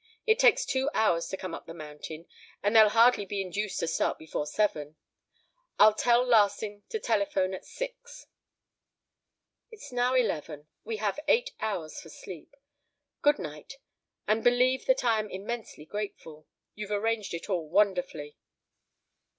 [0.25, 2.25] It takes two hours to come up the mountain,
[2.63, 4.95] and they'll hardly be induced to start before seven.
[5.77, 8.25] I'll tell Larsing to telephone at six."
[9.69, 10.67] "It's now eleven.
[10.83, 12.55] We have eight hours for sleep.
[13.21, 13.77] Good night,
[14.27, 16.47] and believe that I am immensely grateful.
[16.73, 18.39] You've arranged it all wonderfully."